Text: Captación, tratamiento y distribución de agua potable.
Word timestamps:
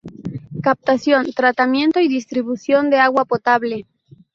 Captación, 0.63 1.31
tratamiento 1.31 1.99
y 1.99 2.07
distribución 2.07 2.89
de 2.89 2.97
agua 2.97 3.23
potable. 3.23 3.85